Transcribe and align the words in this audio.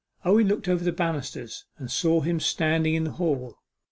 Owen 0.25 0.47
looked 0.47 0.67
over 0.67 0.83
the 0.83 0.91
banisters, 0.91 1.65
and 1.77 1.91
saw 1.91 2.21
him 2.21 2.39
standing 2.39 2.95
in 2.95 3.03
the 3.03 3.11
hall. 3.11 3.59